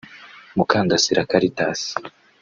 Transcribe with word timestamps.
Mukandasira 0.55 1.27
Caritas 1.31 1.79